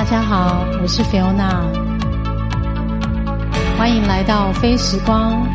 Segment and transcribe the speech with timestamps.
[0.00, 1.60] 大家好，我是菲欧娜
[3.76, 5.46] 欢迎来到非时光。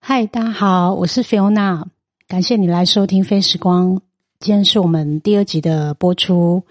[0.00, 1.86] 嗨，大家好，我是菲欧娜
[2.26, 4.00] 感谢你来收听非时光。
[4.40, 6.64] 今天是我们第二集的播出，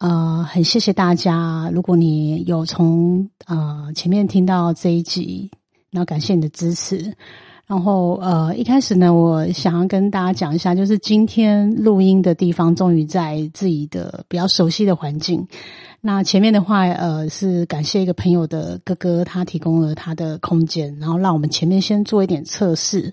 [0.00, 1.70] 呃，很谢谢大家。
[1.72, 5.50] 如果你有从呃前面听到这一集。
[5.92, 7.14] 那感谢你的支持。
[7.64, 15.46] 然后，呃，一开始呢，我想要跟大家讲一下，就是今天录音的地方终于在自己的比较熟悉的环境。
[16.00, 23.10] 那前面的话，呃，是感谢一个朋友的哥哥，他提供了他的空间，然后让我们前面先做一点测试，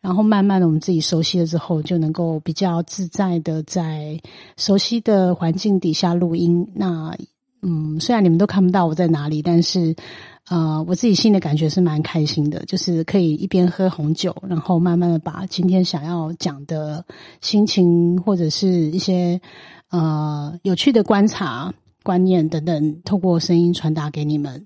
[0.00, 4.18] 然后慢慢的我们自己熟悉了之后，就能够比较自在的在
[4.56, 6.66] 熟悉的环境底下录音。
[6.72, 7.14] 那，
[7.62, 9.94] 嗯，虽然你们都看不到我在哪里，但是。
[10.50, 17.04] 呃，我自己心里感觉是蛮开心的，就是可以一边喝红酒，然后慢慢的把今天想要讲的
[17.40, 19.40] 心情或者是一些
[19.90, 24.64] 呃有趣的观察、观念等等，透过声音传达给你们。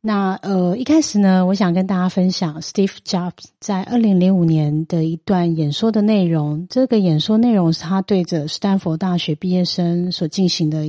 [0.00, 6.66] 那呃，一开始呢，我想跟大家分享 Steve Jobs 在二零零五年的一段演说的内容。
[6.70, 10.86] 这个演说内容是他对着斯坦福大学毕业生所进行的。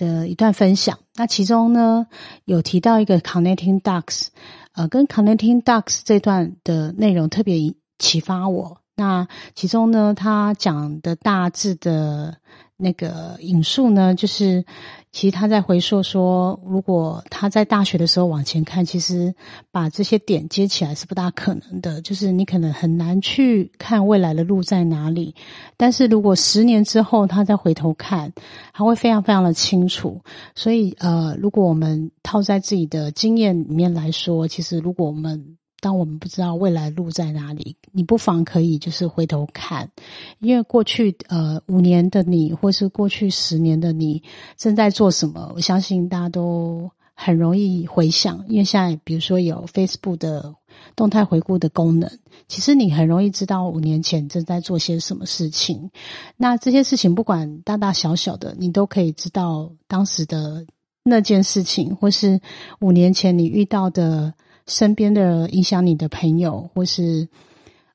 [0.00, 2.06] 的一段分享，那其中呢
[2.46, 4.28] 有提到一个 connecting ducks，
[4.72, 8.78] 呃，跟 connecting ducks 这段的内容特别启发我。
[8.96, 12.38] 那其中呢，他讲的大致的
[12.80, 14.64] 那个引述呢，就是。
[15.12, 19.34] 其实他在回溯说，如果他在大学的时候往前看，其实
[19.72, 22.00] 把这些点接起来是不大可能的。
[22.02, 25.34] 就是你可能很难去看未来的路在哪里，
[25.76, 28.32] 但是如果十年之后他再回头看，
[28.72, 30.20] 他会非常非常的清楚。
[30.54, 39.90] 所以，呃，如果我们套在自己的经验里面来说，其实如果我们当我们不知道未来路在哪里，你不妨可以就是回头看，
[40.38, 44.22] 因为过去呃五年的你，或是过去十年的你
[44.56, 48.44] 正在做什么，我相信大家都很容易回想。
[48.46, 50.54] 因为现在比如说有 Facebook 的
[50.94, 52.10] 动态回顾的功能，
[52.46, 55.90] 其实你很容易知道五年前正在做些什么事情。
[56.36, 60.66] 那这些事情不管大大小小的，你都可以知道当时的
[61.02, 62.38] 那件事情，或是
[62.80, 64.34] 五年前你遇到的。
[64.70, 67.28] 身边的影响你的朋友，或是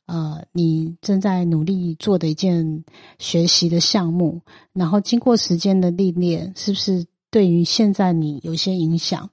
[0.08, 2.84] 呃，你正在努力做的一件
[3.18, 4.42] 学习的项目，
[4.74, 9.30] 然后经过时间的历练，是不是对于现在你有些影响？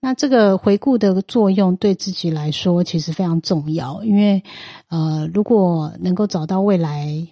[0.00, 4.42] 那这个回顾的作用对自己来说其实非常重要，因为
[4.88, 7.26] 呃，如果能够找到未来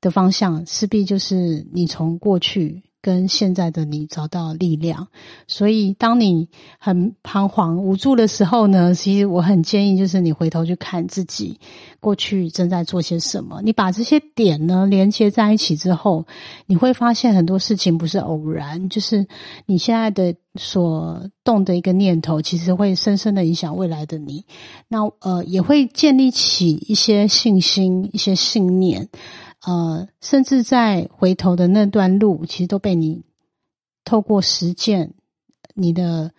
[0.00, 2.82] 的方向，势必就是你从过去。
[3.02, 5.08] 跟现在的你找到力量，
[5.48, 6.48] 所以当你
[6.78, 11.58] 很彷徨无助的时候呢，其实我很建议就是你回头去看自己
[11.98, 13.60] 过去正在做些什么。
[13.62, 16.24] 你把这些点呢连接在一起之后，
[16.66, 19.26] 你会发现很多事情不是偶然，就是
[19.66, 24.44] 你现在的所动的一个念头，其实会深深的影响未来的你。
[24.86, 29.08] 那呃，也会建立起一些信心、一些信念。
[29.64, 33.22] 呃，甚至在回头的那段路，其实都被你
[34.04, 35.14] 透过实践
[35.74, 36.32] 你的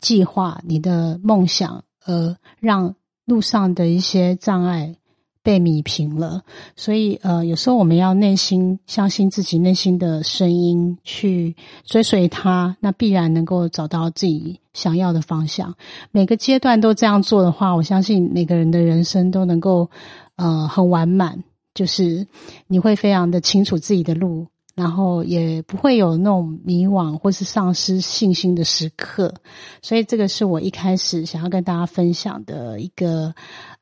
[0.00, 2.94] 计划、你的梦想，而让
[3.26, 4.96] 路上的一些障碍
[5.42, 6.42] 被米平了。
[6.76, 15.74] 所以，呃，有时候我们要内心相信自己内心的声音，去追随它，那必然能够找到自己想要的方向。
[16.10, 19.90] 每个阶段都这样做的话，我相信每个人的人生都能够
[20.36, 21.44] 呃很完满。
[21.74, 22.26] 就是
[22.66, 24.48] 你会非常的清楚自己的路，
[24.80, 29.34] 然后也不会有那种迷惘或是丧失信心的时刻，
[29.82, 33.34] 所以这个是我一开始想要跟大家分享的一个。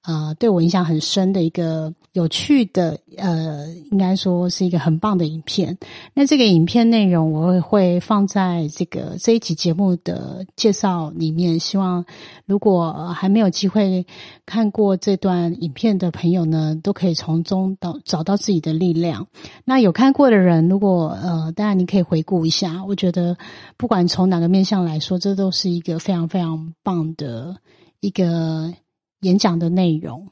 [0.03, 5.77] 呃，对我影响很深的一个有趣的，呃，应该说是一个很棒的影片。
[6.15, 11.59] 那这个影片内容我会放在这个这一集节目的介绍里面。
[11.59, 12.03] 希望
[12.47, 14.07] 如果还没有机会
[14.47, 19.27] 看过这段影片的朋友呢，都可以从中到找到自己的力量。
[19.67, 22.85] 那有看过的人，如果我呃，当然你可以回顾一下。
[22.85, 23.37] 我觉得
[23.77, 27.57] 不管从哪个面向来说，这都是一个非常非常棒的
[28.01, 28.73] 一个。
[29.23, 30.29] 演讲的内容。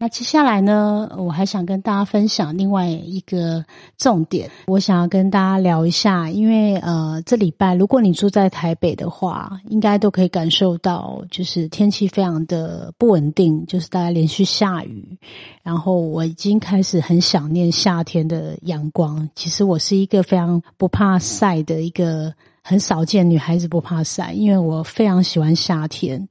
[0.00, 3.64] 那接下来呢，我还想跟大家分享另外一个
[3.96, 4.48] 重点。
[4.68, 15.18] 我想要跟大家聊一下，因为呃，这礼拜如果你住在台北的话，应该都可以感受到，就是天气非常的不稳定，就是大概连续下雨。
[15.64, 19.28] 然后我已经开始很想念夏天的阳光。
[19.34, 26.28] 其实我是一个非常不怕晒的一个很少见女孩子不怕晒，因为我非常喜欢夏天。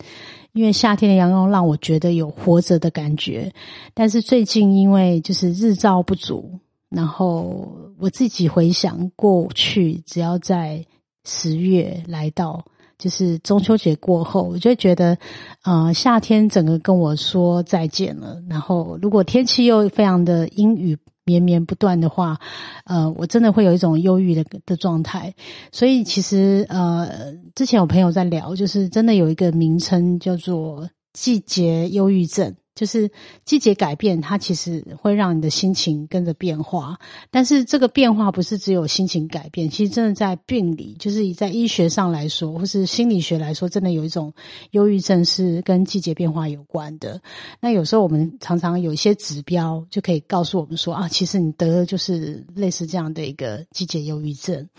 [0.57, 3.53] 因为夏天的阳光让我觉得有活着的感觉。
[3.93, 6.59] 但是最近因为就是日照不足，
[6.89, 10.83] 然后我自己回想过去，只要在
[11.23, 12.65] 十月来到。
[12.99, 15.15] 就是中秋节过后，我就觉得，
[15.63, 18.41] 呃，夏天整个跟我说再见了。
[18.49, 22.39] 然后，如果天气又非常的阴雨绵绵不断的话，
[22.85, 25.35] 呃，我真的会有一种忧郁的的状态。
[25.71, 32.55] 所以，其实呃，之前有朋友在聊，就是真的有一个名称叫做季节忧郁症。
[32.77, 33.09] 就是
[33.43, 36.99] 季节改变，它其实会让你的心情跟着变化。
[37.31, 44.31] 但是这个变化不是只有心情改变，其实真的在病理，就是在医学上来说，或是心理学来说，真的有一种
[44.71, 47.19] 忧郁症是跟季节变化有关的。
[47.59, 54.69] 那有时候我们常常有一些指标就可以告诉我们说啊，其实你得的就是类似这样的一个季节忧郁症。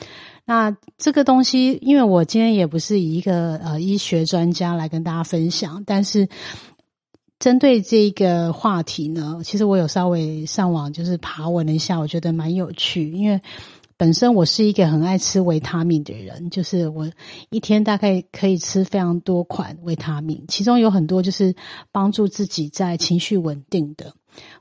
[0.45, 6.29] 那这个东西，因为我今天也不是以一个呃医学专家来跟大家分享，但是。
[7.39, 13.13] 针对这个话题呢，其实我有稍微上网就是爬文了一下，我觉得蛮有趣。
[13.13, 13.41] 因为
[13.97, 17.09] 本身我是一个很爱吃维他命的人，就是我
[17.51, 21.55] 一天大概可以吃非常多款维他命，其中有很多就是
[21.93, 24.13] 帮助自己在情绪稳定的，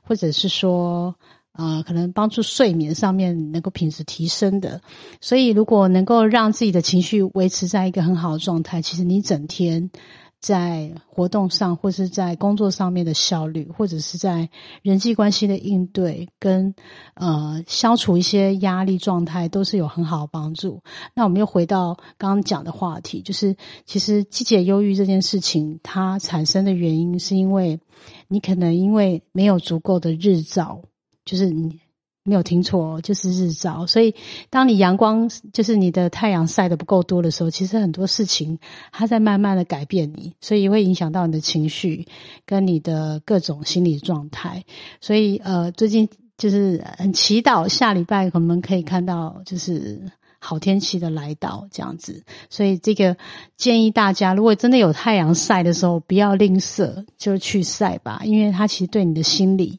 [0.02, 1.16] 或者是说
[1.54, 4.80] 呃可能帮助睡眠上面能够品质提升的。
[5.20, 9.90] 所以如果能够让自己的情绪维持在一个很好的状态，其实你整天。
[10.40, 14.48] 在活动上，或是在工作上面的效率，或者是在
[14.82, 16.74] 人际关系的应对，跟
[17.14, 20.82] 呃消除一些压力状态，都是有很好的帮助。
[21.14, 27.80] 那我们又回到刚刚讲的话题，就是其实季节忧郁这件事情，它产生的原因是因为
[28.28, 30.82] 你可能因为没有足够的日照，
[31.24, 31.80] 就是你。
[32.28, 33.86] 没有听错，就是日照。
[33.86, 34.14] 所以，
[34.50, 38.58] 当你阳光就是你的太阳晒的不够多的时候，其实很多事情
[38.92, 42.06] 它在慢慢的改变你，所以会影响到你的情绪
[42.44, 44.62] 跟你的各种心理状态。
[45.00, 49.98] 所以，呃，最近就是很祈祷下礼拜我们可以看到就是
[50.38, 52.22] 好天气的来到这样子。
[52.50, 53.16] 所以，这个
[53.56, 59.78] 建议大家，如果真的有太阳晒的时候，不要吝啬，就去晒吧，因为它其实对你的心理。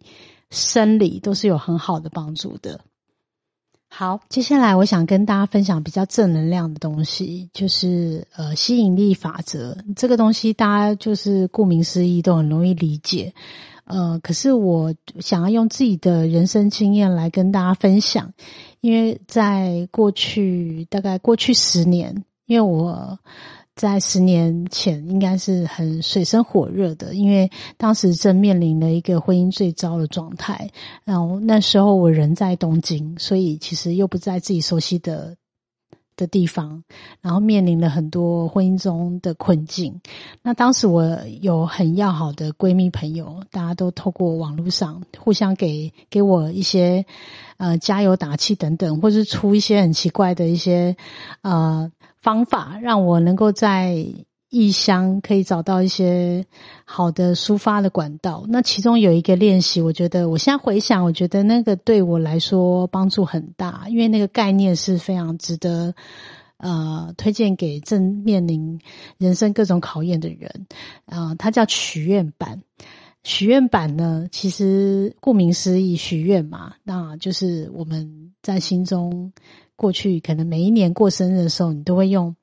[0.49, 2.79] 生理都是有很好的帮助的。
[3.87, 13.33] 好，接下来我想跟大家分享比较正能量的东西，就是呃吸引力法则这个东西，大家就是顾名思义都很容易理解。
[13.85, 18.31] 呃，可是我想要用自己的人生经验来跟大家分享，
[18.81, 23.17] 因为在过去大概过去十年，因为我。
[23.79, 30.69] 在十年前，应该是很水深火热的，因为当时正面临了一个婚姻最糟的状态。
[31.05, 35.37] 然后那时候我人在东京，所以其实又不在自己熟悉的
[36.17, 36.83] 的地方，
[37.21, 40.01] 然后面临了很多婚姻中的困境。
[40.41, 47.05] 那当时我有很要好的闺蜜朋友，大家都透过网络上互相给给我一些
[47.55, 50.97] 呃加油打气等等，或是出一些很奇怪的一些
[51.43, 51.89] 呃。
[52.21, 54.05] 方法让我能够在
[54.51, 56.43] 异乡可以找到一些
[56.83, 58.45] 好的抒发的管道。
[58.49, 65.93] 那其中有一个练习，我觉得我现在回想，我觉得那个对我来说帮助很大，因为那个概念是非常值得
[66.57, 68.79] 呃推荐给正面临
[69.19, 70.65] 人生各种考验的人。
[71.05, 72.63] 啊，它叫许愿板。
[73.21, 79.31] 许愿板呢，其实顾名思义，许愿嘛，那就是我们在心中。
[79.79, 82.35] 过去可能每一年过生日的时候，你都会用，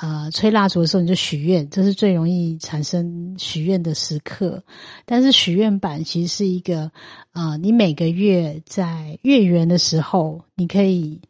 [0.00, 4.64] 呃，吹蜡烛的时候你就许愿，这是最容易产生许愿的时刻。
[5.04, 6.90] 但是许愿板其实是一个，
[7.32, 11.20] 啊，你每个月在月圆的时候，你可以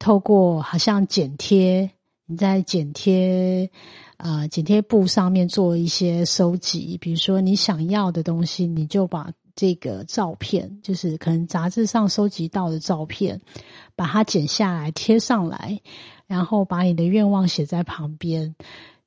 [0.00, 1.88] 透过好像剪贴，
[2.26, 3.70] 你在剪贴，
[4.16, 13.40] 啊，剪贴布上面做一些收集，比如说你想要的东西，你就把这个照片，就是可能杂志上收集到的照片。
[13.94, 15.78] 把它剪下来贴上来，
[16.26, 18.56] 然后把你的愿望写在旁边。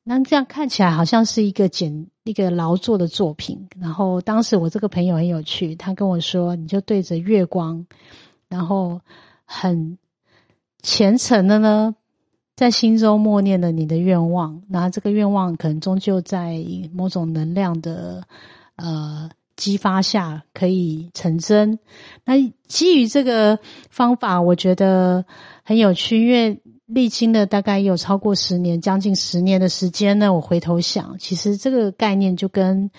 [0.04, 3.68] 那这样看起来好像是一个简一个劳作的作品。
[3.80, 7.88] 然后当时我这个朋友很有趣，他跟我说：“你就对着月光，
[8.48, 9.02] 然后
[9.44, 9.98] 很
[10.84, 11.96] 虔诚的呢，
[12.56, 14.62] 在心中默念了你的愿望。
[14.70, 18.28] 那这个愿望可能终究在某种能量的
[18.76, 21.80] 呃。”激发下可以成真。
[22.26, 22.34] 那
[22.68, 23.60] 基于这个
[23.90, 25.26] 方法，我觉得
[25.64, 30.34] 很有趣，因为历经了大概有超过十年，将近十年的时间呢。
[30.34, 32.90] 我回头想，其实这个概念就跟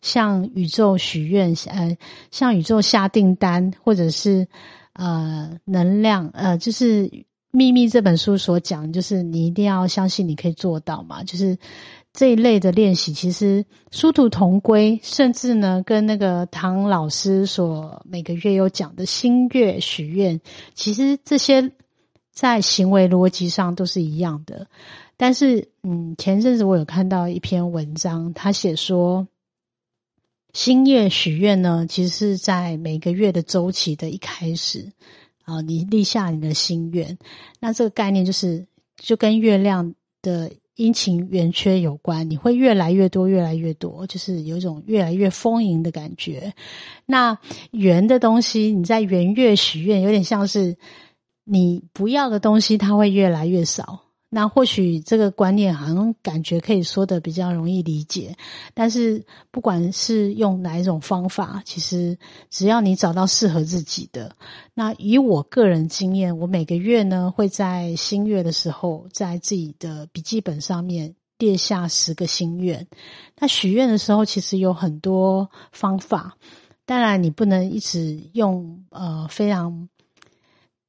[0.00, 1.96] 向宇宙许愿，呃，
[2.30, 4.48] 向宇宙下订单，或者是
[4.94, 7.10] 呃能量，呃，就是
[7.50, 11.22] 秘密》这本书所讲，就是你一定要相信你可以做到嘛。
[11.22, 11.56] 就是
[12.16, 20.40] 这一类的练习，其实殊途同归，甚至呢，跟那个唐老师所每个月有讲的心月许愿，
[20.74, 21.70] 其实这些
[22.32, 24.66] 在行为逻辑上都是一样的。
[25.18, 29.28] 但是，嗯，前阵子我有看到一篇文章，他写说，
[30.52, 34.90] 新月许愿呢，其实是在每个月的周期的一开始。
[35.44, 37.16] 啊，你立下你的心愿，
[37.60, 46.54] 那这个概念就是就跟月亮的阴晴圆缺有关，你会越来越多，越来越多，就是有一种越来越丰盈的感觉。
[47.04, 47.38] 那
[47.72, 50.76] 圆的东西，你在圆月许愿，有点像是
[51.44, 54.05] 你不要的东西，它会越来越少。
[54.36, 58.36] 那或许这个观念好像感觉可以说的比较容易理解，
[58.74, 62.18] 但是不管是用哪一种方法，其实
[62.50, 64.36] 只要你找到适合自己的。
[64.74, 72.86] 那以我个人经验，我每个月呢会在新月的时候，在自己的笔记本上面列下十个心愿。
[73.38, 76.36] 那许愿的时候，其实有很多方法，
[76.84, 79.88] 当然你不能一直用呃非常。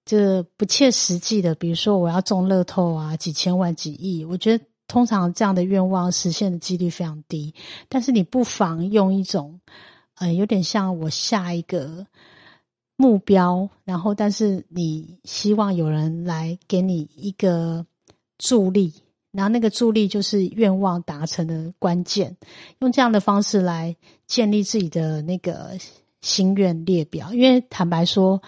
[0.08, 7.54] 这不切实际的，比如说我要中乐透啊，几千万、几亿，我觉得通常这样的愿望实现的几率非常低。
[7.90, 9.60] 但是你不妨用一种，
[10.16, 12.08] 呃，有点像我下一个
[12.96, 17.86] 目标，然后但是你希望有人来给你一个
[18.38, 18.94] 助力，
[19.34, 22.38] 然后那个助力就是愿望达成的关键。
[22.80, 23.94] 用这样的方式来
[24.26, 25.78] 建立自己的那个
[26.22, 28.42] 心愿列表，因为坦白说。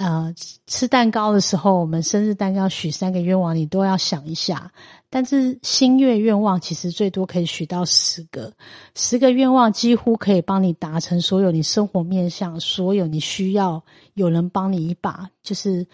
[0.00, 0.32] 呃，
[0.66, 4.72] 吃蛋糕的时候，我们生日蛋糕许三个愿望，你都要想一下。
[5.10, 8.50] 但是新月愿望其实最多可以许到十个，
[8.94, 15.86] 十个愿望几乎可以帮你达成所有你生活面向，所有你需要有人帮你一把，就是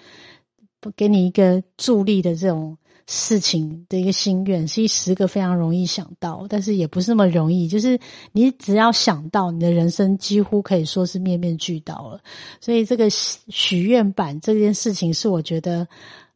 [0.79, 2.79] 不给你一个助力的这种。
[3.09, 7.69] 事情的一个心愿，是一十个非常容易想到，但是也不是那么容易。
[7.69, 7.97] 就是
[8.33, 12.21] 你只要想到，你的人生几乎可以说是面面俱到了。
[12.61, 15.87] 所以这个许愿版这件事情，是我觉得，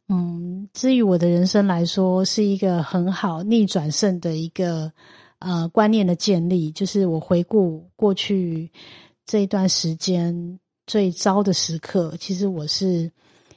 [0.07, 4.89] 嗯，至于我的人生来说，是一个很好逆转胜的一个
[5.39, 6.71] 呃观念的建立。
[6.71, 8.71] 就是我回顾过去
[9.25, 13.11] 这一段时间最糟的时刻，其实我是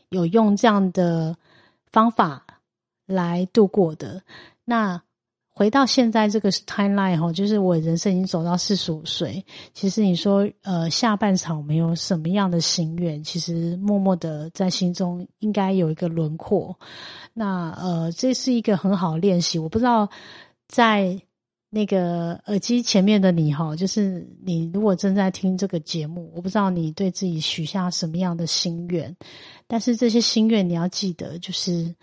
[0.09, 1.37] 有用这样的
[1.93, 2.44] 方法。
[3.07, 4.23] 来度过的。
[4.65, 5.03] 那
[5.57, 9.45] 回到现在这个 timeline 哈，就是我人生已经走到四十五岁。
[9.73, 16.77] 其实你说，呃，下半场没有什么样的心愿，其实默默的在心中应该有一个轮廓。
[17.33, 19.57] 那呃，这是一个很好练习。
[19.57, 20.09] 我不知道
[20.67, 21.21] 在
[21.75, 29.15] 那个耳机前面的你哈，就是你如果正在听这个节目，我不知道你对自己许下什么样的心愿，
[29.67, 31.95] 但是这些心愿你要记得，就是。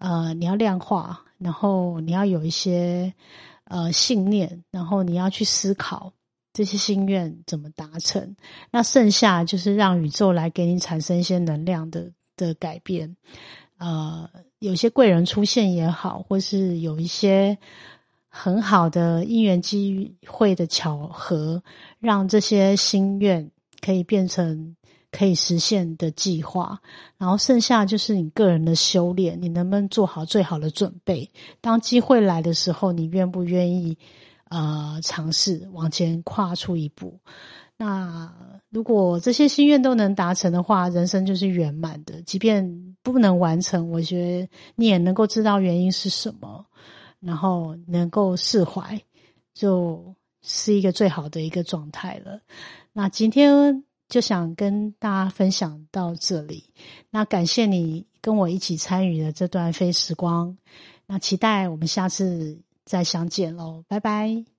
[0.00, 3.12] 呃，你要量化，然后你要有一些
[3.64, 6.12] 呃信念，然后你要去思考
[6.52, 8.36] 这些心愿怎么达成。
[8.70, 13.16] 那剩下就是让宇宙来给你产生一些能量的的改变。
[13.78, 14.30] 呃，
[14.60, 17.58] 有些贵人出现也好，或是有一些
[18.28, 21.62] 很好的因缘机会的巧合，
[21.98, 24.74] 让这些心愿可以变成。
[25.10, 26.78] 可以实现的计划，
[27.16, 31.30] 然后剩下就是你个人的修炼，你能不能做好最好的准备？
[31.62, 33.96] 当机会来的时候，你愿不愿意
[34.50, 37.18] 呃尝试往前跨出一步？
[37.78, 38.30] 那
[38.68, 42.20] 如果这些心愿都能达成的话，人生就是圆满的。
[42.26, 46.66] 即便不能完成，我觉得你也能够知道原因是什么，
[47.20, 49.00] 然后能够释怀，
[49.54, 52.40] 就是一个最好的一个状态了。
[52.92, 53.84] 那今天。
[54.08, 56.64] 就想跟大家分享到这里，
[57.10, 60.56] 那感谢你跟我一起参与了这段非时光，
[61.06, 64.57] 那期待我们下次再相见喽，拜拜。